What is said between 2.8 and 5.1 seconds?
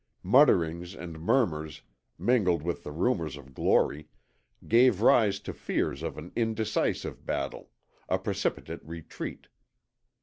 the rumours of glory, gave